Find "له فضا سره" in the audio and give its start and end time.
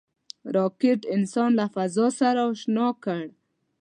1.59-2.41